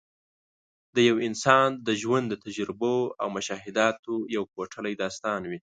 د 0.95 0.97
یو 1.09 1.15
انسان 1.27 1.69
د 1.87 1.89
ژوند 2.01 2.25
د 2.29 2.33
تجربو 2.45 2.95
او 3.21 3.27
مشاهداتو 3.37 4.13
یو 4.35 4.43
کوټلی 4.53 4.93
داستان 5.03 5.41
وي. 5.49 5.59